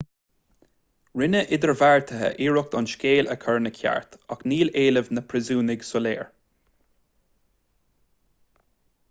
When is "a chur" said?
3.35-3.59